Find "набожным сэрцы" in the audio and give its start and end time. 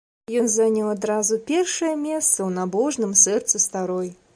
2.59-3.67